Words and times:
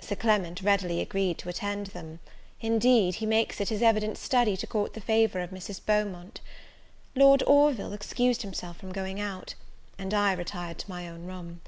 Sir 0.00 0.16
Clement 0.16 0.60
readily 0.60 1.00
agreed 1.00 1.38
to 1.38 1.48
attend 1.48 1.86
them; 1.86 2.18
indeed, 2.60 3.14
he 3.22 3.26
makes 3.26 3.60
it 3.60 3.68
his 3.68 3.80
evident 3.80 4.18
study 4.18 4.56
to 4.56 4.66
court 4.66 4.94
the 4.94 5.00
favour 5.00 5.38
of 5.38 5.50
Mrs. 5.50 5.80
Beaumont. 5.86 6.40
Lord 7.14 7.44
Orville 7.46 7.92
excused 7.92 8.42
himself 8.42 8.76
from 8.78 8.90
going 8.90 9.20
out; 9.20 9.54
and 10.00 10.12
I 10.12 10.32
retired 10.32 10.78
to 10.78 10.90
my 10.90 11.06
own 11.08 11.26
room. 11.26 11.60